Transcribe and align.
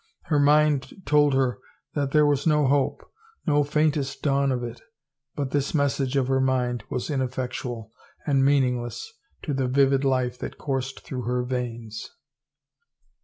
Her 0.23 0.39
mind 0.39 1.03
told 1.05 1.35
her 1.35 1.59
that 1.93 2.09
there 2.09 2.25
was 2.25 2.47
no 2.47 2.65
hope, 2.65 3.07
no 3.45 3.63
faintest 3.63 4.23
dawn 4.23 4.51
of 4.51 4.63
it, 4.63 4.81
but 5.35 5.51
this 5.51 5.75
message 5.75 6.15
of 6.17 6.27
her 6.27 6.41
mind 6.41 6.83
was 6.89 7.11
ineffectual 7.11 7.91
and 8.25 8.43
meaningless 8.43 9.13
to 9.43 9.53
the 9.53 9.67
vivid 9.67 10.03
life 10.03 10.39
that 10.39 10.57
coursed 10.57 11.01
through 11.01 11.25
her 11.25 11.43
veins. 11.43 12.09